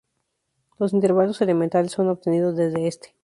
[0.79, 3.15] Los intervalos elementales son obtenidos desde este.